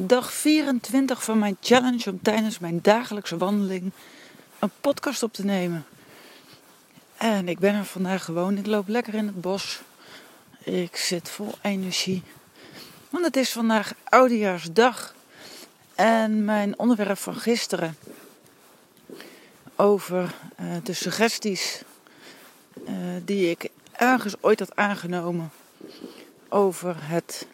Dag 0.00 0.32
24 0.32 1.24
van 1.24 1.38
mijn 1.38 1.56
challenge 1.60 2.10
om 2.10 2.22
tijdens 2.22 2.58
mijn 2.58 2.78
dagelijkse 2.82 3.36
wandeling 3.36 3.92
een 4.58 4.70
podcast 4.80 5.22
op 5.22 5.32
te 5.32 5.44
nemen. 5.44 5.86
En 7.16 7.48
ik 7.48 7.58
ben 7.58 7.74
er 7.74 7.84
vandaag 7.84 8.24
gewoon. 8.24 8.58
Ik 8.58 8.66
loop 8.66 8.88
lekker 8.88 9.14
in 9.14 9.26
het 9.26 9.40
bos. 9.40 9.80
Ik 10.58 10.96
zit 10.96 11.30
vol 11.30 11.54
energie. 11.62 12.22
Want 13.10 13.24
het 13.24 13.36
is 13.36 13.52
vandaag 13.52 13.94
Oudejaarsdag. 14.04 15.14
En 15.94 16.44
mijn 16.44 16.78
onderwerp 16.78 17.18
van 17.18 17.34
gisteren 17.34 17.96
over 19.76 20.34
uh, 20.60 20.76
de 20.82 20.92
suggesties 20.92 21.82
uh, 22.88 22.94
die 23.24 23.50
ik 23.50 23.68
ergens 23.92 24.34
ooit 24.40 24.58
had 24.58 24.76
aangenomen 24.76 25.50
over 26.48 26.96
het 26.98 27.46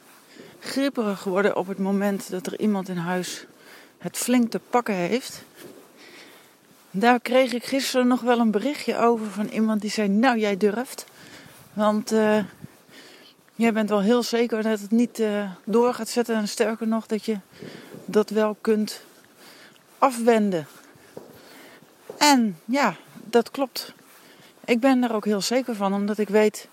gripperig 0.65 1.25
worden 1.25 1.57
op 1.57 1.67
het 1.67 1.79
moment 1.79 2.31
dat 2.31 2.47
er 2.47 2.61
iemand 2.61 2.89
in 2.89 2.97
huis 2.97 3.47
het 3.99 4.17
flink 4.17 4.51
te 4.51 4.61
pakken 4.71 4.95
heeft. 4.95 5.43
Daar 6.91 7.21
kreeg 7.21 7.53
ik 7.53 7.65
gisteren 7.65 8.07
nog 8.07 8.21
wel 8.21 8.39
een 8.39 8.51
berichtje 8.51 8.99
over 8.99 9.27
van 9.27 9.47
iemand 9.47 9.81
die 9.81 9.91
zei: 9.91 10.09
Nou, 10.09 10.39
jij 10.39 10.57
durft. 10.57 11.05
Want 11.73 12.13
uh, 12.13 12.45
jij 13.55 13.73
bent 13.73 13.89
wel 13.89 14.01
heel 14.01 14.23
zeker 14.23 14.63
dat 14.63 14.81
het 14.81 14.91
niet 14.91 15.19
uh, 15.19 15.51
door 15.65 15.95
gaat 15.95 16.09
zetten. 16.09 16.37
En 16.37 16.49
sterker 16.49 16.87
nog, 16.87 17.07
dat 17.07 17.25
je 17.25 17.39
dat 18.05 18.31
wel 18.31 18.57
kunt 18.61 19.01
afwenden. 19.99 20.67
En 22.19 22.59
ja, 22.65 22.97
dat 23.25 23.51
klopt. 23.51 23.93
Ik 24.65 24.81
ben 24.81 25.03
er 25.03 25.15
ook 25.15 25.25
heel 25.25 25.41
zeker 25.41 25.75
van, 25.75 25.95
omdat 25.95 26.19
ik 26.19 26.29
weet 26.29 26.69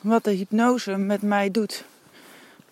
wat 0.00 0.24
de 0.24 0.32
hypnose 0.32 0.96
met 0.96 1.22
mij 1.22 1.50
doet. 1.50 1.84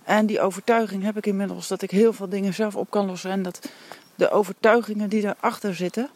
En 0.04 0.26
die 0.26 0.40
overtuiging 0.40 1.02
heb 1.02 1.16
ik 1.16 1.26
inmiddels 1.26 1.68
dat 1.68 1.82
ik 1.82 1.90
heel 1.90 2.12
veel 2.12 2.28
dingen 2.28 2.54
zelf 2.54 2.76
op 2.76 2.90
kan 2.90 3.06
lossen. 3.06 3.30
En 3.30 3.42
dat 3.42 3.68
de 4.14 4.30
overtuigingen 4.30 5.08
die 5.08 5.22
erachter 5.22 5.74
zitten, 5.74 6.10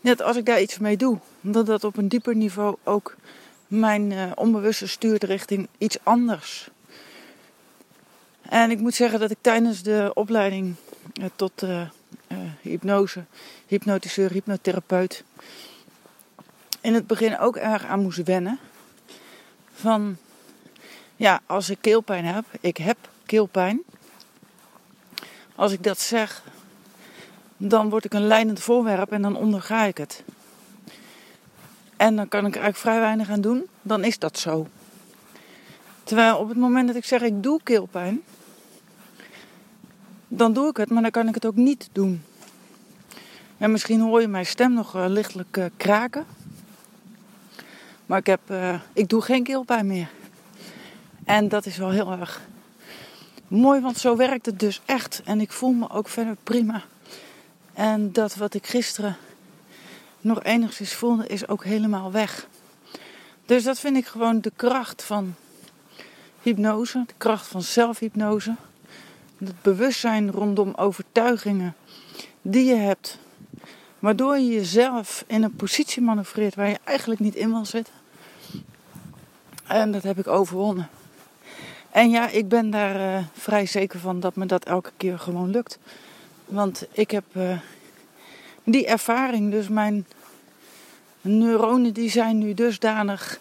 net 0.00 0.22
als 0.22 0.36
ik 0.36 0.46
daar 0.46 0.60
iets 0.60 0.78
mee 0.78 0.96
doe, 0.96 1.18
dat 1.40 1.66
dat 1.66 1.84
op 1.84 1.96
een 1.96 2.08
dieper 2.08 2.34
niveau 2.34 2.76
ook 2.84 3.16
mijn 3.66 4.10
uh, 4.10 4.30
onbewuste 4.34 4.88
stuurt 4.88 5.24
richting 5.24 5.68
iets 5.78 5.98
anders. 6.02 6.68
En 8.42 8.70
ik 8.70 8.78
moet 8.78 8.94
zeggen 8.94 9.20
dat 9.20 9.30
ik 9.30 9.38
tijdens 9.40 9.82
de 9.82 10.10
opleiding 10.14 10.74
uh, 11.20 11.26
tot 11.36 11.62
uh, 11.62 11.82
hypnose, 12.60 13.24
hypnotiseur, 13.66 14.30
hypnotherapeut, 14.30 15.24
in 16.80 16.94
het 16.94 17.06
begin 17.06 17.38
ook 17.38 17.56
erg 17.56 17.84
aan 17.84 18.00
moest 18.00 18.22
wennen. 18.22 18.58
Van 19.72 20.16
ja, 21.18 21.40
als 21.46 21.70
ik 21.70 21.78
keelpijn 21.80 22.24
heb, 22.24 22.44
ik 22.60 22.76
heb 22.76 22.96
keelpijn. 23.26 23.82
Als 25.54 25.72
ik 25.72 25.82
dat 25.82 26.00
zeg, 26.00 26.42
dan 27.56 27.90
word 27.90 28.04
ik 28.04 28.14
een 28.14 28.26
leidend 28.26 28.60
voorwerp 28.60 29.12
en 29.12 29.22
dan 29.22 29.36
onderga 29.36 29.84
ik 29.84 29.98
het. 29.98 30.22
En 31.96 32.16
dan 32.16 32.28
kan 32.28 32.46
ik 32.46 32.54
er 32.54 32.60
eigenlijk 32.60 32.76
vrij 32.76 33.00
weinig 33.00 33.30
aan 33.30 33.40
doen, 33.40 33.66
dan 33.82 34.04
is 34.04 34.18
dat 34.18 34.38
zo. 34.38 34.66
Terwijl 36.04 36.36
op 36.36 36.48
het 36.48 36.58
moment 36.58 36.86
dat 36.86 36.96
ik 36.96 37.04
zeg 37.04 37.22
ik 37.22 37.42
doe 37.42 37.60
keelpijn, 37.62 38.22
dan 40.28 40.52
doe 40.52 40.68
ik 40.68 40.76
het, 40.76 40.90
maar 40.90 41.02
dan 41.02 41.10
kan 41.10 41.28
ik 41.28 41.34
het 41.34 41.46
ook 41.46 41.56
niet 41.56 41.88
doen. 41.92 42.22
En 43.58 43.70
misschien 43.70 44.00
hoor 44.00 44.20
je 44.20 44.28
mijn 44.28 44.46
stem 44.46 44.72
nog 44.72 44.96
uh, 44.96 45.04
lichtelijk 45.08 45.56
uh, 45.56 45.64
kraken. 45.76 46.26
Maar 48.06 48.18
ik, 48.18 48.26
heb, 48.26 48.40
uh, 48.50 48.80
ik 48.92 49.08
doe 49.08 49.22
geen 49.22 49.42
keelpijn 49.42 49.86
meer. 49.86 50.08
En 51.28 51.48
dat 51.48 51.66
is 51.66 51.76
wel 51.76 51.90
heel 51.90 52.12
erg 52.12 52.40
mooi, 53.48 53.80
want 53.80 53.98
zo 53.98 54.16
werkt 54.16 54.46
het 54.46 54.60
dus 54.60 54.80
echt. 54.84 55.22
En 55.24 55.40
ik 55.40 55.52
voel 55.52 55.72
me 55.72 55.90
ook 55.90 56.08
verder 56.08 56.36
prima. 56.42 56.82
En 57.74 58.12
dat 58.12 58.34
wat 58.34 58.54
ik 58.54 58.66
gisteren 58.66 59.16
nog 60.20 60.42
enigszins 60.42 60.94
voelde, 60.94 61.26
is 61.26 61.48
ook 61.48 61.64
helemaal 61.64 62.12
weg. 62.12 62.46
Dus 63.46 63.64
dat 63.64 63.78
vind 63.78 63.96
ik 63.96 64.06
gewoon 64.06 64.40
de 64.40 64.52
kracht 64.56 65.02
van 65.02 65.34
hypnose, 66.42 67.04
de 67.06 67.14
kracht 67.16 67.46
van 67.46 67.62
zelfhypnose. 67.62 68.54
Het 69.38 69.62
bewustzijn 69.62 70.30
rondom 70.30 70.72
overtuigingen 70.76 71.74
die 72.42 72.64
je 72.64 72.76
hebt, 72.76 73.18
waardoor 73.98 74.38
je 74.38 74.48
jezelf 74.48 75.24
in 75.26 75.42
een 75.42 75.56
positie 75.56 76.02
manoeuvreert 76.02 76.54
waar 76.54 76.68
je 76.68 76.78
eigenlijk 76.84 77.20
niet 77.20 77.34
in 77.34 77.50
wil 77.50 77.64
zitten. 77.64 77.94
En 79.66 79.92
dat 79.92 80.02
heb 80.02 80.18
ik 80.18 80.26
overwonnen. 80.26 80.88
En 81.90 82.10
ja, 82.10 82.28
ik 82.28 82.48
ben 82.48 82.70
daar 82.70 82.96
uh, 82.96 83.24
vrij 83.32 83.66
zeker 83.66 83.98
van 83.98 84.20
dat 84.20 84.36
me 84.36 84.46
dat 84.46 84.64
elke 84.64 84.90
keer 84.96 85.18
gewoon 85.18 85.50
lukt. 85.50 85.78
Want 86.44 86.86
ik 86.92 87.10
heb 87.10 87.24
uh, 87.32 87.58
die 88.64 88.86
ervaring, 88.86 89.50
dus 89.50 89.68
mijn 89.68 90.06
neuronen 91.20 91.92
die 91.92 92.10
zijn 92.10 92.38
nu 92.38 92.54
dusdanig 92.54 93.40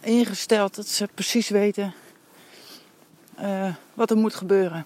ingesteld 0.00 0.74
dat 0.74 0.86
ze 0.86 1.08
precies 1.14 1.48
weten 1.48 1.94
uh, 3.40 3.74
wat 3.94 4.10
er 4.10 4.16
moet 4.16 4.34
gebeuren. 4.34 4.84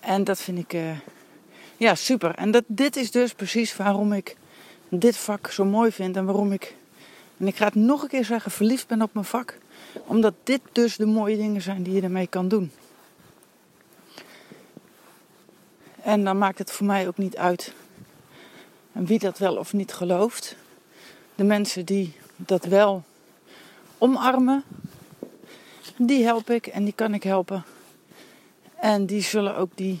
En 0.00 0.24
dat 0.24 0.40
vind 0.40 0.58
ik 0.58 0.74
ja, 1.76 1.94
super. 1.94 2.34
En 2.34 2.50
dat, 2.50 2.64
dit 2.66 2.96
is 2.96 3.10
dus 3.10 3.32
precies 3.32 3.76
waarom 3.76 4.12
ik 4.12 4.36
dit 4.88 5.16
vak 5.16 5.50
zo 5.50 5.64
mooi 5.64 5.92
vind 5.92 6.16
en 6.16 6.24
waarom 6.24 6.52
ik, 6.52 6.74
en 7.36 7.46
ik 7.46 7.56
ga 7.56 7.64
het 7.64 7.74
nog 7.74 8.02
een 8.02 8.08
keer 8.08 8.24
zeggen, 8.24 8.50
verliefd 8.50 8.86
ben 8.86 9.02
op 9.02 9.14
mijn 9.14 9.26
vak 9.26 9.58
omdat 10.06 10.34
dit 10.44 10.60
dus 10.72 10.96
de 10.96 11.06
mooie 11.06 11.36
dingen 11.36 11.62
zijn 11.62 11.82
die 11.82 11.94
je 11.94 12.02
ermee 12.02 12.26
kan 12.26 12.48
doen. 12.48 12.70
En 16.02 16.24
dan 16.24 16.38
maakt 16.38 16.58
het 16.58 16.72
voor 16.72 16.86
mij 16.86 17.08
ook 17.08 17.18
niet 17.18 17.36
uit 17.36 17.72
wie 18.92 19.18
dat 19.18 19.38
wel 19.38 19.56
of 19.56 19.72
niet 19.72 19.92
gelooft. 19.92 20.56
De 21.34 21.44
mensen 21.44 21.84
die 21.84 22.14
dat 22.36 22.64
wel 22.64 23.02
omarmen, 23.98 24.64
die 25.96 26.24
help 26.24 26.50
ik 26.50 26.66
en 26.66 26.84
die 26.84 26.92
kan 26.92 27.14
ik 27.14 27.22
helpen. 27.22 27.64
En 28.76 29.06
die 29.06 29.22
zullen 29.22 29.56
ook 29.56 29.70
die 29.74 30.00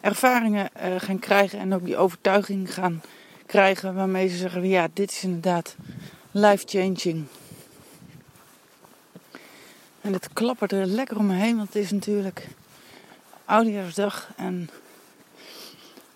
ervaringen 0.00 0.70
uh, 0.76 1.00
gaan 1.00 1.18
krijgen 1.18 1.58
en 1.58 1.74
ook 1.74 1.84
die 1.84 1.96
overtuiging 1.96 2.74
gaan 2.74 3.02
krijgen 3.46 3.94
waarmee 3.94 4.28
ze 4.28 4.36
zeggen: 4.36 4.68
ja, 4.68 4.88
dit 4.92 5.10
is 5.10 5.22
inderdaad 5.22 5.76
life-changing. 6.30 7.26
En 10.06 10.12
het 10.12 10.32
klappert 10.32 10.72
er 10.72 10.86
lekker 10.86 11.18
om 11.18 11.26
me 11.26 11.34
heen, 11.34 11.56
want 11.56 11.74
het 11.74 11.82
is 11.82 11.90
natuurlijk 11.90 12.48
oudejaarsdag. 13.44 14.28
En 14.36 14.70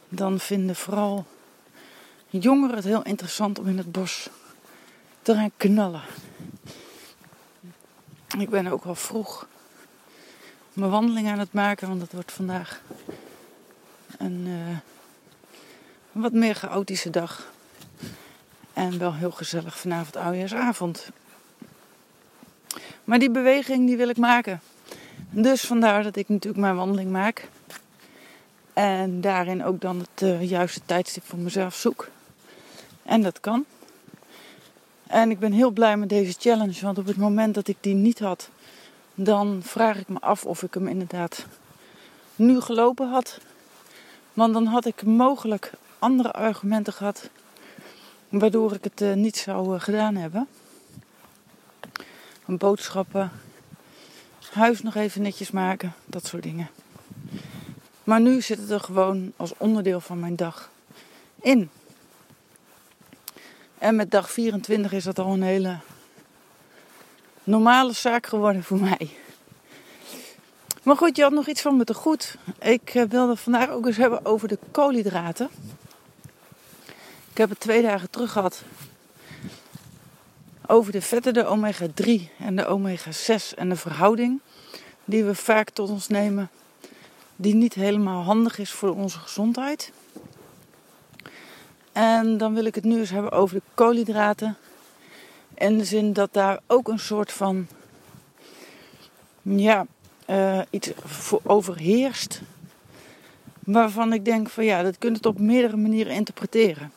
dan 0.09 0.41
vinden 0.41 0.77
vooral 0.77 1.27
jongeren 2.29 2.77
het 2.77 2.85
heel 2.85 3.03
interessant 3.03 3.59
om 3.59 3.69
in 3.69 3.79
het 3.79 3.93
bos 3.93 4.29
te 5.23 5.35
gaan 5.35 5.51
knallen. 5.57 6.03
Ik 8.39 8.51
ben 8.51 8.67
ook 8.67 8.85
al 8.85 8.95
vroeg 8.95 9.47
mijn 10.73 10.91
wandeling 10.91 11.29
aan 11.29 11.39
het 11.39 11.53
maken, 11.53 11.89
want 11.89 12.01
het 12.01 12.13
wordt 12.13 12.33
vandaag 12.33 12.81
een, 14.19 14.47
een 14.47 14.81
wat 16.13 16.33
meer 16.33 16.55
chaotische 16.55 17.11
dag. 17.11 17.53
En 18.73 18.99
wel 18.99 19.15
heel 19.15 19.31
gezellig 19.31 19.79
vanavond 19.79 20.17
oudejaarsavond. 20.17 21.11
Maar 23.11 23.19
die 23.19 23.31
beweging 23.31 23.87
die 23.87 23.97
wil 23.97 24.09
ik 24.09 24.17
maken. 24.17 24.61
Dus 25.31 25.61
vandaar 25.61 26.03
dat 26.03 26.17
ik 26.17 26.29
natuurlijk 26.29 26.63
mijn 26.63 26.77
wandeling 26.77 27.11
maak. 27.11 27.49
En 28.73 29.21
daarin 29.21 29.65
ook 29.65 29.81
dan 29.81 29.99
het 29.99 30.23
uh, 30.23 30.51
juiste 30.51 30.81
tijdstip 30.87 31.25
voor 31.25 31.39
mezelf 31.39 31.75
zoek. 31.75 32.09
En 33.03 33.23
dat 33.23 33.41
kan. 33.41 33.65
En 35.07 35.31
ik 35.31 35.39
ben 35.39 35.53
heel 35.53 35.71
blij 35.71 35.97
met 35.97 36.09
deze 36.09 36.35
challenge. 36.39 36.81
Want 36.81 36.99
op 36.99 37.07
het 37.07 37.17
moment 37.17 37.55
dat 37.55 37.69
ik 37.69 37.77
die 37.81 37.95
niet 37.95 38.19
had, 38.19 38.49
dan 39.15 39.61
vraag 39.63 39.99
ik 39.99 40.09
me 40.09 40.21
af 40.21 40.45
of 40.45 40.63
ik 40.63 40.75
hem 40.75 40.89
inderdaad 40.89 41.47
nu 42.37 42.61
gelopen 42.61 43.09
had. 43.09 43.39
Want 44.33 44.53
dan 44.53 44.67
had 44.67 44.85
ik 44.85 45.03
mogelijk 45.03 45.73
andere 45.99 46.33
argumenten 46.33 46.93
gehad. 46.93 47.31
Waardoor 48.29 48.73
ik 48.75 48.85
het 48.85 49.01
uh, 49.01 49.13
niet 49.13 49.37
zou 49.37 49.75
uh, 49.75 49.81
gedaan 49.81 50.17
hebben 50.17 50.49
boodschappen, 52.57 53.33
huis 54.53 54.83
nog 54.83 54.95
even 54.95 55.23
netjes 55.23 55.51
maken, 55.51 55.95
dat 56.07 56.27
soort 56.27 56.43
dingen. 56.43 56.71
Maar 58.05 58.21
nu 58.21 58.41
zit 58.41 58.59
het 58.59 58.71
er 58.71 58.81
gewoon 58.81 59.33
als 59.37 59.53
onderdeel 59.57 60.01
van 60.01 60.21
mijn 60.21 60.37
dag 60.37 60.71
in. 61.41 61.71
En 63.79 63.97
met 63.97 64.11
dag 64.11 64.31
24 64.31 64.93
is 64.93 65.05
dat 65.05 65.19
al 65.19 65.33
een 65.33 65.43
hele 65.43 65.79
normale 67.45 67.93
zaak 67.93 68.27
geworden 68.27 68.63
voor 68.65 68.79
mij. 68.81 69.11
Maar 70.83 70.97
goed, 70.97 71.17
je 71.17 71.23
had 71.23 71.33
nog 71.33 71.49
iets 71.49 71.61
van 71.61 71.77
me 71.77 71.85
te 71.85 71.95
goed. 71.95 72.37
Ik 72.59 72.95
eh, 72.95 73.05
wilde 73.05 73.37
vandaag 73.37 73.69
ook 73.69 73.87
eens 73.87 73.97
hebben 73.97 74.25
over 74.25 74.49
de 74.49 74.59
koolhydraten. 74.71 75.49
Ik 77.31 77.37
heb 77.37 77.49
het 77.49 77.61
twee 77.61 77.83
dagen 77.83 78.11
terug 78.11 78.33
gehad 78.33 78.63
over 80.71 80.93
de 80.93 81.03
vetten, 81.03 81.35
de 81.35 81.47
omega-3 81.47 82.37
en 82.39 82.57
de 82.57 82.67
omega-6 82.67 83.55
en 83.57 83.69
de 83.69 83.77
verhouding 83.77 84.41
die 85.05 85.25
we 85.25 85.35
vaak 85.35 85.71
tot 85.71 85.89
ons 85.89 86.09
nemen, 86.09 86.51
die 87.37 87.55
niet 87.55 87.75
helemaal 87.75 88.23
handig 88.23 88.59
is 88.59 88.71
voor 88.71 88.95
onze 88.95 89.19
gezondheid. 89.19 89.93
En 91.93 92.39
dan 92.39 92.55
wil 92.55 92.65
ik 92.65 92.75
het 92.75 92.85
nu 92.85 92.99
eens 92.99 93.11
hebben 93.11 93.33
over 93.33 93.57
de 93.57 93.63
koolhydraten. 93.75 94.57
In 95.55 95.79
de 95.79 95.85
zin 95.85 96.13
dat 96.13 96.33
daar 96.33 96.61
ook 96.67 96.89
een 96.89 96.99
soort 96.99 97.33
van 97.33 97.67
ja, 99.43 99.87
uh, 100.27 100.61
iets 100.71 100.91
voor 101.05 101.41
overheerst. 101.45 102.41
Waarvan 103.65 104.13
ik 104.13 104.25
denk 104.25 104.49
van 104.49 104.65
ja, 104.65 104.83
dat 104.83 104.99
kunt 104.99 105.17
het 105.17 105.27
op 105.27 105.39
meerdere 105.39 105.77
manieren 105.77 106.13
interpreteren. 106.13 106.93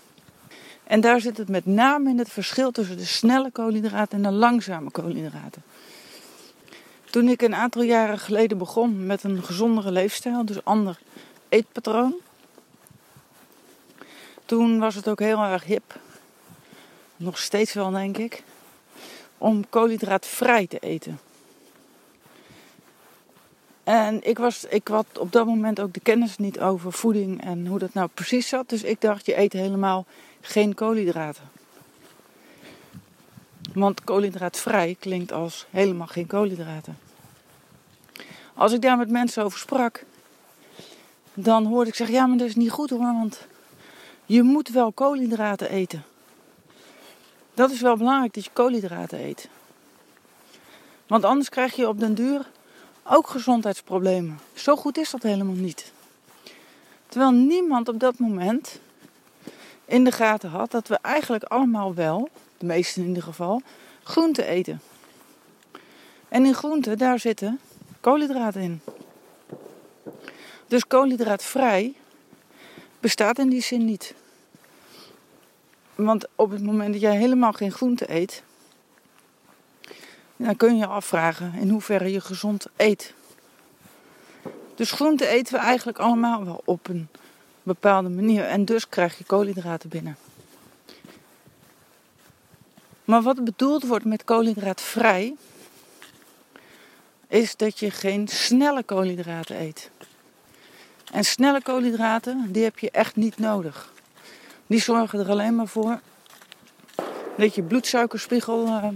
En 0.84 1.02
daar 1.02 1.22
zit 1.22 1.38
het 1.38 1.50
met 1.50 1.66
name 1.66 2.10
in 2.10 2.18
het 2.18 2.30
verschil 2.30 2.72
tussen 2.72 2.98
de 2.98 3.06
snelle 3.06 3.52
koolhydraten 3.52 4.18
en 4.18 4.32
de 4.32 4.38
langzame 4.38 4.92
koolhydraten. 4.92 5.64
Toen 7.10 7.30
ik 7.30 7.42
een 7.42 7.56
aantal 7.56 7.82
jaren 7.82 8.20
geleden 8.20 8.58
begon 8.58 9.06
met 9.06 9.24
een 9.24 9.44
gezondere 9.44 9.92
leefstijl, 9.92 10.46
dus 10.46 10.64
ander 10.64 11.00
eetpatroon. 11.50 12.16
Toen 14.46 14.80
was 14.80 14.96
het 14.96 15.08
ook 15.08 15.20
heel 15.20 15.44
erg 15.44 15.64
hip, 15.64 16.00
nog 17.16 17.38
steeds 17.38 17.74
wel 17.74 17.92
denk 17.92 18.18
ik, 18.18 18.44
om 19.38 19.70
koolhydraatvrij 19.70 20.68
te 20.68 20.80
eten. 20.80 21.20
En 23.84 24.28
ik, 24.28 24.38
was, 24.38 24.66
ik 24.66 24.88
had 24.88 25.06
op 25.18 25.32
dat 25.32 25.46
moment 25.46 25.80
ook 25.80 25.94
de 25.94 26.00
kennis 26.00 26.38
niet 26.38 26.60
over 26.60 26.92
voeding 26.92 27.44
en 27.44 27.68
hoe 27.68 27.80
dat 27.80 27.94
nou 27.94 28.10
precies 28.14 28.48
zat. 28.48 28.70
Dus 28.70 28.84
ik 28.84 29.02
dacht, 29.02 29.26
je 29.26 29.38
eet 29.38 29.54
helemaal 29.54 30.06
geen 30.46 30.74
koolhydraten. 30.74 31.44
Want 33.74 34.04
koolhydraatvrij 34.04 34.96
klinkt 35.00 35.32
als 35.32 35.66
helemaal 35.70 36.08
geen 36.08 36.28
koolhydraten. 36.28 36.98
Als 38.54 38.72
ik 38.72 38.82
daar 38.82 38.98
met 38.98 39.10
mensen 39.10 39.44
over 39.44 39.60
sprak, 39.60 40.06
dan 41.34 41.66
hoorde 41.66 41.90
ik 41.90 41.96
zeggen: 41.96 42.16
Ja, 42.16 42.26
maar 42.26 42.38
dat 42.38 42.48
is 42.48 42.56
niet 42.56 42.72
goed 42.72 42.90
hoor, 42.90 43.00
want 43.00 43.48
je 44.26 44.44
moet 44.44 44.70
wel 44.70 44.92
koolhydraten 44.92 45.70
eten. 45.70 46.04
Dat 47.54 47.72
is 47.72 47.82
wel 47.82 47.98
belangrijk 47.98 48.34
dat 48.34 48.44
je 48.44 48.50
koolhydraten 48.54 49.20
eet. 49.20 49.50
Want 51.08 51.24
anders 51.24 51.50
krijg 51.50 51.76
je 51.76 51.88
op 51.88 52.00
den 52.00 52.16
duur 52.16 52.50
ook 53.04 53.28
gezondheidsproblemen. 53.28 54.40
Zo 54.54 54.76
goed 54.76 54.98
is 54.98 55.10
dat 55.10 55.24
helemaal 55.24 55.56
niet. 55.56 55.92
Terwijl 57.08 57.32
niemand 57.32 57.90
op 57.90 58.00
dat 58.00 58.20
moment 58.20 58.80
in 59.86 60.04
de 60.04 60.12
gaten 60.12 60.50
had 60.50 60.72
dat 60.72 60.88
we 60.88 60.98
eigenlijk 61.02 61.44
allemaal 61.44 61.94
wel, 61.94 62.30
de 62.58 62.66
meesten 62.66 63.02
in 63.02 63.08
ieder 63.08 63.24
geval, 63.24 63.62
groente 64.04 64.46
eten. 64.46 64.82
En 66.30 66.46
in 66.46 66.54
groente, 66.54 66.96
daar 66.96 67.20
zitten 67.20 67.60
koolhydraten 68.00 68.62
in. 68.62 68.82
Dus 70.68 70.88
koolhydraatvrij 70.88 71.94
bestaat 73.00 73.40
in 73.40 73.50
die 73.50 73.62
zin 73.62 73.86
niet. 73.86 74.14
Want 75.96 76.26
op 76.36 76.52
het 76.52 76.64
moment 76.64 76.92
dat 76.92 77.02
jij 77.02 77.18
helemaal 77.18 77.54
geen 77.54 77.72
groente 77.72 78.14
eet, 78.14 78.44
dan 80.36 80.56
kun 80.56 80.74
je 80.74 80.80
je 80.80 80.88
afvragen 80.88 81.54
in 81.54 81.70
hoeverre 81.70 82.12
je 82.12 82.22
gezond 82.22 82.66
eet. 82.76 83.14
Dus 84.76 84.92
groente 84.92 85.28
eten 85.28 85.54
we 85.54 85.60
eigenlijk 85.60 85.98
allemaal 85.98 86.46
wel 86.46 86.62
op 86.66 86.88
een 86.88 87.08
bepaalde 87.64 88.10
manier. 88.10 88.44
En 88.44 88.66
dus 88.66 88.90
krijg 88.90 89.18
je 89.18 89.24
koolhydraten 89.24 89.90
binnen. 89.90 90.18
Maar 93.06 93.22
wat 93.22 93.44
bedoeld 93.44 93.84
wordt 93.84 94.06
met 94.06 94.24
koolhydraatvrij, 94.24 95.36
is 97.28 97.56
dat 97.56 97.80
je 97.80 97.92
geen 97.92 98.28
snelle 98.28 98.84
koolhydraten 98.84 99.62
eet. 99.62 99.90
En 101.12 101.24
snelle 101.24 101.62
koolhydraten, 101.62 102.52
die 102.52 102.64
heb 102.64 102.80
je 102.80 102.92
echt 102.92 103.16
niet 103.16 103.38
nodig. 103.38 103.92
Die 104.68 104.82
zorgen 104.82 105.20
er 105.20 105.30
alleen 105.30 105.56
maar 105.56 105.68
voor 105.68 106.00
dat 107.38 107.56
je 107.56 107.64
bloedsuikerspiegel 107.64 108.66
uh, 108.66 108.88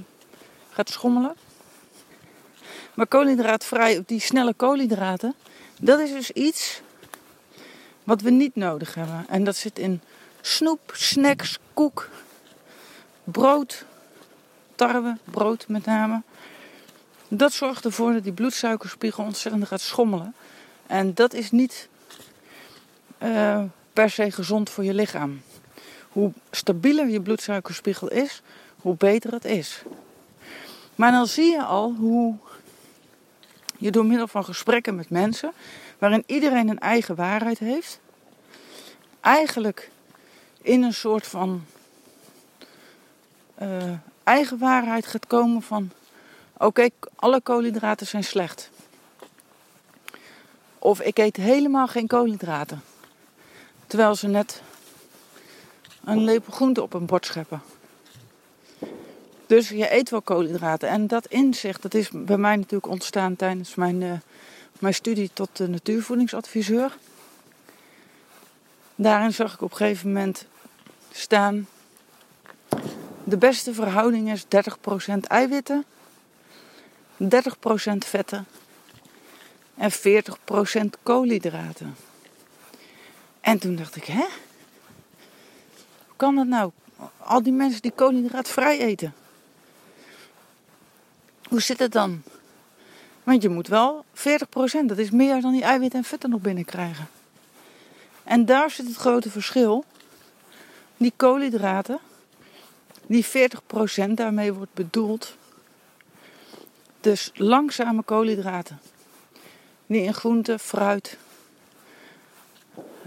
gaat 0.70 0.90
schommelen. 0.90 1.36
Maar 2.94 3.08
koolhydraatvrij, 3.08 4.04
die 4.06 4.20
snelle 4.20 4.54
koolhydraten, 4.54 5.34
dat 5.80 6.00
is 6.00 6.12
dus 6.12 6.32
iets 6.32 6.82
wat 8.08 8.22
we 8.22 8.30
niet 8.30 8.56
nodig 8.56 8.94
hebben. 8.96 9.26
En 9.30 9.44
dat 9.44 9.56
zit 9.56 9.80
in 9.80 10.02
snoep, 10.42 10.92
snacks, 10.94 11.60
koek, 11.74 12.10
brood, 13.24 13.86
tarwe, 14.76 15.18
brood 15.24 15.68
met 15.68 15.86
name. 15.86 16.22
Dat 17.28 17.54
zorgt 17.54 17.86
ervoor 17.86 18.14
dat 18.14 18.24
die 18.24 18.34
bloedsuikerspiegel 18.34 19.24
ontzettend 19.24 19.68
gaat 19.68 19.82
schommelen. 19.82 20.36
En 20.86 21.14
dat 21.14 21.34
is 21.34 21.52
niet 21.52 21.90
uh, 23.24 23.64
per 23.94 24.10
se 24.10 24.32
gezond 24.32 24.70
voor 24.70 24.84
je 24.84 24.94
lichaam. 24.94 25.42
Hoe 26.10 26.32
stabieler 26.52 27.08
je 27.08 27.22
bloedsuikerspiegel 27.22 28.12
is, 28.12 28.42
hoe 28.82 28.96
beter 28.96 29.32
het 29.32 29.46
is. 29.46 29.82
Maar 30.96 31.12
dan 31.12 31.28
zie 31.28 31.52
je 31.52 31.64
al 31.64 31.94
hoe 31.94 32.36
je 33.78 33.92
door 33.92 34.06
middel 34.06 34.28
van 34.28 34.46
gesprekken 34.46 34.96
met 34.96 35.10
mensen, 35.10 35.52
waarin 35.98 36.24
iedereen 36.26 36.70
een 36.70 36.80
eigen 36.80 37.16
waarheid 37.16 37.60
heeft, 37.60 38.00
eigenlijk 39.22 39.90
in 40.62 40.84
een 40.84 40.94
soort 40.94 41.28
van 41.28 41.66
uh, 43.62 43.94
eigen 44.24 44.58
waarheid 44.58 45.06
gaat 45.06 45.28
komen 45.28 45.62
van 45.62 45.92
oké, 46.58 46.90
alle 47.16 47.42
koolhydraten 47.42 48.08
zijn 48.08 48.24
slecht. 48.24 48.70
Of 50.80 51.02
ik 51.02 51.18
eet 51.18 51.36
helemaal 51.36 51.88
geen 51.88 52.08
koolhydraten. 52.08 52.82
Terwijl 53.88 54.16
ze 54.16 54.28
net 54.28 54.62
een 56.04 56.24
lepel 56.24 56.54
groente 56.54 56.82
op 56.82 56.94
een 56.94 57.06
bord 57.06 57.26
scheppen. 57.26 57.62
Dus 59.48 59.70
je 59.70 59.94
eet 59.94 60.10
wel 60.10 60.22
koolhydraten. 60.22 60.90
En 60.90 61.08
dat 61.08 61.26
inzicht 61.26 61.82
dat 61.82 61.94
is 61.94 62.10
bij 62.14 62.38
mij 62.38 62.56
natuurlijk 62.56 62.92
ontstaan 62.92 63.36
tijdens 63.36 63.76
mijn, 63.76 64.02
uh, 64.02 64.12
mijn 64.80 64.94
studie 64.94 65.30
tot 65.34 65.60
natuurvoedingsadviseur. 65.60 66.98
Daarin 68.96 69.34
zag 69.34 69.54
ik 69.54 69.62
op 69.62 69.72
een 69.72 69.78
gegeven 69.78 70.08
moment 70.08 70.46
staan... 71.12 71.68
De 73.24 73.38
beste 73.38 73.74
verhouding 73.74 74.32
is 74.32 74.44
30% 74.44 74.48
eiwitten, 75.22 75.86
30% 77.24 77.28
vetten 77.98 78.46
en 79.76 79.92
40% 79.92 79.96
koolhydraten. 81.04 81.96
En 83.42 83.60
toen 83.60 83.76
dacht 83.76 83.96
ik, 83.96 84.06
hè? 84.06 84.26
Hoe 86.06 86.16
kan 86.16 86.36
dat 86.36 86.48
nou? 86.48 86.72
Al 87.18 87.44
die 87.44 87.54
mensen 87.54 87.82
die 87.82 87.92
koolhydraatvrij 87.92 88.80
eten. 88.80 89.14
Hoe 91.48 91.62
zit 91.62 91.80
het 91.80 91.92
dan? 91.92 92.24
Want 93.24 93.42
je 93.42 93.50
moet 93.50 93.68
wel 93.68 94.06
40%, 94.14 94.20
dat 94.86 94.98
is 94.98 95.10
meer 95.10 95.42
dan 95.42 95.52
die 95.52 95.64
eiwitten 95.64 96.00
en 96.00 96.06
vetten 96.06 96.30
nog 96.30 96.42
binnenkrijgen. 96.42 97.08
En 98.24 98.46
daar 98.46 98.72
zit 98.72 98.88
het 98.88 98.96
grote 98.96 99.30
verschil. 99.30 99.86
Die 100.98 101.14
koolhydraten, 101.16 102.00
die 103.06 103.26
40% 103.26 104.10
daarmee 104.10 104.54
wordt 104.54 104.74
bedoeld. 104.74 105.36
Dus 107.02 107.32
langzame 107.34 108.04
koolhydraten. 108.04 108.80
Die 109.86 110.02
in 110.02 110.14
groente, 110.14 110.60
fruit 110.60 111.18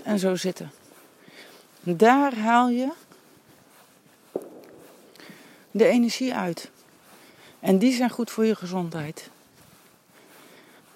en 0.03 0.19
zo 0.19 0.37
zitten. 0.37 0.71
Daar 1.83 2.35
haal 2.35 2.69
je 2.69 2.89
de 5.71 5.87
energie 5.87 6.35
uit. 6.35 6.71
En 7.61 7.79
die 7.79 7.93
zijn 7.93 8.11
goed 8.11 8.31
voor 8.31 8.45
je 8.45 8.55
gezondheid. 8.55 9.31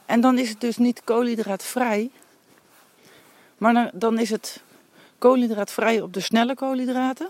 En 0.06 0.20
dan 0.20 0.38
is 0.38 0.48
het 0.48 0.60
dus 0.60 0.76
niet 0.76 1.00
koolhydraatvrij, 1.04 2.10
maar 3.58 3.90
dan 3.94 4.18
is 4.18 4.30
het 4.30 4.62
koolhydraatvrij 5.18 6.00
op 6.00 6.12
de 6.12 6.20
snelle 6.20 6.54
koolhydraten. 6.54 7.28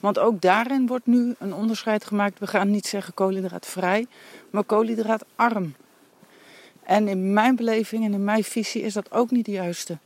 Want 0.00 0.18
ook 0.18 0.40
daarin 0.40 0.86
wordt 0.86 1.06
nu 1.06 1.34
een 1.38 1.54
onderscheid 1.54 2.04
gemaakt. 2.04 2.38
We 2.38 2.46
gaan 2.46 2.70
niet 2.70 2.86
zeggen 2.86 3.14
koolhydraatvrij, 3.14 4.06
maar 4.50 4.64
koolhydraatarm. 4.64 5.74
En 6.82 7.08
in 7.08 7.32
mijn 7.32 7.56
beleving 7.56 8.04
en 8.04 8.12
in 8.12 8.24
mijn 8.24 8.44
visie 8.44 8.82
is 8.82 8.92
dat 8.92 9.12
ook 9.12 9.30
niet 9.30 9.44
de 9.44 9.50
juiste 9.50 9.98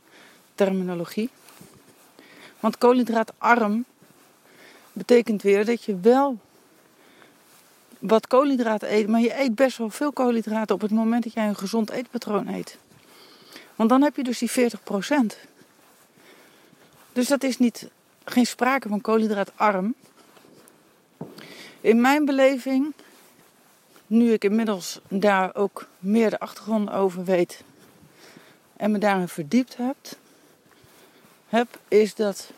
terminologie. 0.55 1.29
Want 2.59 2.77
koolhydraatarm 2.77 3.85
betekent 4.93 5.41
weer 5.41 5.65
dat 5.65 5.83
je 5.83 5.99
wel 5.99 6.37
wat 7.99 8.27
koolhydraten 8.27 8.93
eet, 8.93 9.07
maar 9.07 9.21
je 9.21 9.39
eet 9.39 9.55
best 9.55 9.77
wel 9.77 9.89
veel 9.89 10.11
koolhydraten 10.11 10.75
op 10.75 10.81
het 10.81 10.91
moment 10.91 11.23
dat 11.23 11.33
jij 11.33 11.47
een 11.47 11.55
gezond 11.55 11.89
eetpatroon 11.89 12.47
eet. 12.47 12.77
Want 13.75 13.89
dan 13.89 14.01
heb 14.01 14.15
je 14.15 14.23
dus 14.23 14.39
die 14.39 14.51
40%. 14.51 14.53
Dus 17.13 17.27
dat 17.27 17.43
is 17.43 17.57
niet, 17.57 17.89
geen 18.23 18.45
sprake 18.45 18.89
van 18.89 19.01
koolhydraatarm. 19.01 19.95
In 21.81 22.01
mijn 22.01 22.25
beleving 22.25 22.93
nu 24.07 24.33
ik 24.33 24.43
inmiddels 24.43 24.99
daar 25.07 25.55
ook 25.55 25.87
meer 25.99 26.29
de 26.29 26.39
achtergrond 26.39 26.89
over 26.89 27.23
weet 27.23 27.63
en 28.77 28.91
me 28.91 28.97
daarin 28.97 29.27
verdiept 29.27 29.77
heb, 29.77 29.97
heb 31.47 31.79
is 31.87 32.15
dat 32.15 32.51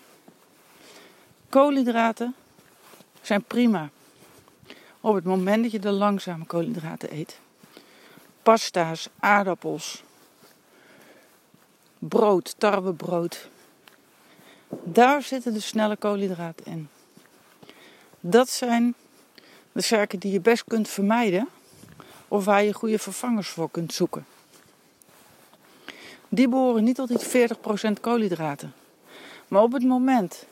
koolhydraten 1.49 2.35
zijn 3.21 3.43
prima 3.43 3.89
op 5.01 5.15
het 5.15 5.23
moment 5.23 5.63
dat 5.63 5.71
je 5.71 5.79
de 5.79 5.91
langzame 5.91 6.45
koolhydraten 6.45 7.13
eet. 7.13 7.39
Pasta's, 8.43 9.09
aardappels, 9.19 10.03
brood, 11.99 12.55
tarwebrood. 12.57 13.47
Daar 14.83 15.21
zitten 15.21 15.53
de 15.53 15.59
snelle 15.59 15.95
koolhydraten 15.95 16.65
in. 16.65 16.89
Dat 18.19 18.49
zijn 18.49 18.95
de 19.71 19.81
zaken 19.81 20.19
die 20.19 20.31
je 20.31 20.41
best 20.41 20.63
kunt 20.67 20.87
vermijden 20.87 21.47
of 22.27 22.45
waar 22.45 22.63
je 22.63 22.73
goede 22.73 22.99
vervangers 22.99 23.49
voor 23.49 23.71
kunt 23.71 23.93
zoeken. 23.93 24.25
Die 26.29 26.49
behoren 26.49 26.83
niet 26.83 26.95
tot 26.95 27.07
die 27.07 27.47
40% 27.97 27.99
koolhydraten. 28.01 28.73
Maar 29.47 29.61
op 29.61 29.71
het 29.71 29.83
moment 29.83 30.45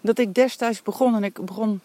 dat 0.00 0.18
ik 0.18 0.34
destijds 0.34 0.82
begon 0.82 1.14
en 1.14 1.24
ik 1.24 1.44
begon, 1.44 1.80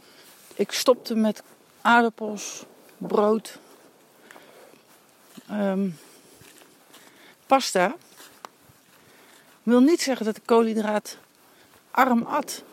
ik 0.56 0.72
stopte 0.72 1.16
met 1.16 1.44
aardappels, 1.90 2.66
brood, 2.98 3.60
um, 5.52 5.98
pasta, 7.48 7.96
wil 9.64 9.80
niet 9.80 10.02
zeggen 10.02 10.26
dat 10.26 10.38
ik 10.38 10.44
koolhydraat 10.46 11.18
arm 11.92 12.24
at. 12.24 12.64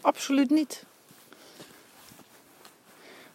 Absoluut 0.00 0.50
niet. 0.50 0.84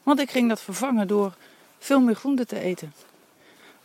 Want 0.03 0.19
ik 0.19 0.31
ging 0.31 0.49
dat 0.49 0.61
vervangen 0.61 1.07
door 1.07 1.33
veel 1.79 1.99
meer 1.99 2.15
groente 2.15 2.45
te 2.45 2.59
eten. 2.59 2.93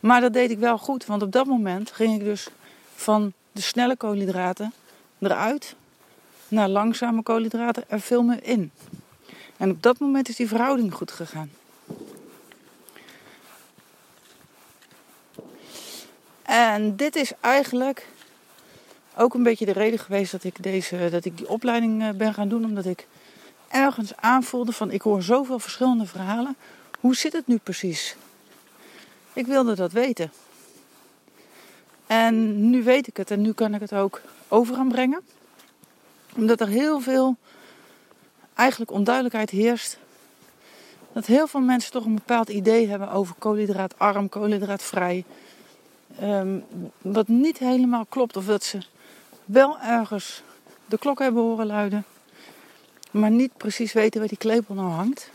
Maar 0.00 0.20
dat 0.20 0.32
deed 0.32 0.50
ik 0.50 0.58
wel 0.58 0.78
goed, 0.78 1.06
want 1.06 1.22
op 1.22 1.32
dat 1.32 1.46
moment 1.46 1.90
ging 1.90 2.14
ik 2.14 2.24
dus 2.24 2.48
van 2.94 3.32
de 3.52 3.60
snelle 3.60 3.96
koolhydraten 3.96 4.72
eruit 5.18 5.74
naar 6.48 6.68
langzame 6.68 7.22
koolhydraten 7.22 7.84
er 7.88 8.00
veel 8.00 8.22
meer 8.22 8.44
in. 8.44 8.72
En 9.56 9.70
op 9.70 9.82
dat 9.82 9.98
moment 9.98 10.28
is 10.28 10.36
die 10.36 10.48
verhouding 10.48 10.94
goed 10.94 11.10
gegaan. 11.10 11.50
En 16.42 16.96
dit 16.96 17.16
is 17.16 17.32
eigenlijk 17.40 18.06
ook 19.16 19.34
een 19.34 19.42
beetje 19.42 19.66
de 19.66 19.72
reden 19.72 19.98
geweest 19.98 20.32
dat 20.32 20.44
ik, 20.44 20.62
deze, 20.62 21.08
dat 21.10 21.24
ik 21.24 21.36
die 21.36 21.48
opleiding 21.48 22.02
eh, 22.02 22.10
ben 22.10 22.34
gaan 22.34 22.48
doen. 22.48 22.64
Omdat 22.64 22.84
ik 22.84 23.06
ergens 23.68 24.16
aanvoelde 24.16 24.72
van 24.72 24.90
ik 24.90 25.02
hoor 25.02 25.22
zoveel 25.22 25.58
verschillende 25.58 26.06
verhalen. 26.06 26.56
Hoe 27.00 27.16
zit 27.16 27.32
het 27.32 27.46
nu 27.46 27.56
precies? 27.56 28.16
Ik 29.32 29.46
wilde 29.46 29.74
dat 29.74 29.92
weten. 29.92 30.32
En 32.06 32.68
nu 32.70 32.82
weet 32.82 33.06
ik 33.06 33.16
het 33.16 33.30
en 33.30 33.40
nu 33.40 33.52
kan 33.52 33.74
ik 33.74 33.80
het 33.80 33.92
ook 33.92 34.20
over 34.48 34.74
gaan 34.74 34.88
brengen. 34.88 35.20
Omdat 36.34 36.60
er 36.60 36.68
heel 36.68 37.00
veel 37.00 37.36
eigenlijk 38.56 38.90
onduidelijkheid 38.90 39.50
heerst. 39.50 39.98
Dat 41.12 41.26
heel 41.26 41.46
veel 41.46 41.60
mensen 41.60 41.92
toch 41.92 42.04
een 42.04 42.14
bepaald 42.14 42.48
idee 42.48 42.88
hebben 42.88 43.10
over 43.10 43.34
koolhydraatarm, 43.38 44.28
koolhydraatvrij. 44.28 45.24
Um, 46.22 46.64
wat 47.00 47.28
niet 47.28 47.58
helemaal 47.58 48.04
klopt. 48.08 48.36
Of 48.36 48.46
dat 48.46 48.64
ze 48.64 48.78
wel 49.44 49.78
ergens 49.80 50.42
de 50.86 50.98
klok 50.98 51.18
hebben 51.18 51.42
horen 51.42 51.66
luiden. 51.66 52.04
Maar 53.10 53.30
niet 53.30 53.56
precies 53.56 53.92
weten 53.92 54.20
waar 54.20 54.28
die 54.28 54.38
klepel 54.38 54.74
nou 54.74 54.90
hangt. 54.90 55.30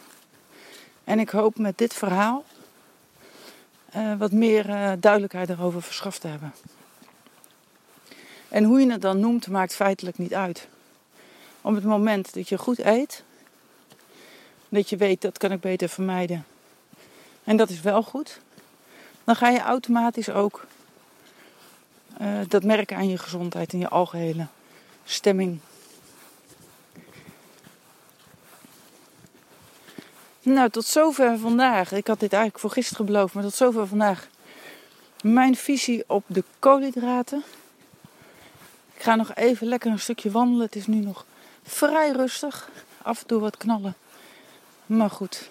En 1.04 1.20
ik 1.20 1.30
hoop 1.30 1.58
met 1.58 1.78
dit 1.78 1.94
verhaal 1.94 2.44
uh, 3.96 4.18
wat 4.18 4.32
meer 4.32 4.70
uh, 4.70 4.92
duidelijkheid 5.00 5.50
erover 5.50 5.82
verschaft 5.82 6.22
te 6.22 6.28
hebben. 6.28 6.54
En 8.48 8.64
hoe 8.64 8.80
je 8.80 8.92
het 8.92 9.02
dan 9.02 9.20
noemt, 9.20 9.48
maakt 9.48 9.76
feitelijk 9.76 10.18
niet 10.18 10.34
uit. 10.34 10.68
Op 11.62 11.76
het 11.76 11.84
moment 11.84 12.34
dat 12.34 12.50
je 12.50 12.58
goed 12.58 12.80
eet, 12.80 13.24
dat 14.70 14.90
je 14.90 14.98
weet 14.98 15.22
dat 15.22 15.38
kan 15.38 15.52
ik 15.52 15.60
beter 15.60 15.90
vermijden. 15.90 16.46
En 17.44 17.58
dat 17.58 17.70
is 17.70 17.82
wel 17.82 18.04
goed. 18.04 18.40
Dan 19.24 19.36
ga 19.36 19.50
je 19.50 19.60
automatisch 19.60 20.30
ook 20.30 20.66
uh, 22.22 22.40
dat 22.48 22.64
merken 22.64 22.98
aan 22.98 23.10
je 23.10 23.18
gezondheid 23.18 23.74
en 23.74 23.80
je 23.80 23.90
algehele 23.90 24.48
stemming. 25.04 25.60
Nou, 30.42 30.70
tot 30.70 30.86
zover 30.86 31.38
vandaag. 31.38 31.92
Ik 31.92 32.08
had 32.08 32.20
dit 32.20 32.34
eigenlijk 32.34 32.62
voor 32.62 32.72
gisteren 32.72 33.06
beloofd, 33.06 33.34
maar 33.34 33.44
tot 33.44 33.54
zover 33.54 33.88
vandaag. 33.88 34.28
Mijn 35.24 35.56
visie 35.56 36.04
op 36.08 36.24
de 36.28 36.44
koolhydraten. 36.60 37.44
Ik 38.96 39.02
ga 39.02 39.16
nog 39.16 39.36
even 39.36 39.68
lekker 39.68 39.92
een 39.92 40.00
stukje 40.00 40.32
wandelen. 40.32 40.66
Het 40.66 40.76
is 40.76 40.88
nu 40.88 40.96
nog 40.96 41.26
vrij 41.72 42.12
rustig. 42.12 42.70
Af 43.02 43.22
en 43.22 43.28
toe 43.28 43.40
wat 43.40 43.58
knallen. 43.58 43.96
Maar 44.86 45.10
goed, 45.10 45.50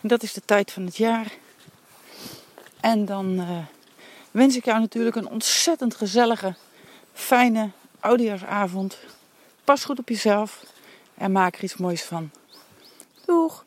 dat 0.00 0.22
is 0.22 0.32
de 0.32 0.42
tijd 0.44 0.72
van 0.72 0.84
het 0.84 0.96
jaar. 0.96 1.32
En 2.80 3.04
dan 3.04 3.32
uh, 3.32 3.58
wens 4.30 4.56
ik 4.56 4.64
jou 4.64 4.80
natuurlijk 4.80 5.16
een 5.16 5.28
ontzettend 5.28 5.94
gezellige, 5.94 6.54
fijne 7.12 7.70
oudejaarsavond. 8.00 8.98
Pas 9.64 9.84
goed 9.84 9.98
op 9.98 10.08
jezelf 10.08 10.64
en 11.14 11.32
maak 11.32 11.56
er 11.56 11.62
iets 11.62 11.76
moois 11.76 12.02
van. 12.02 12.30
Doeg! 13.26 13.64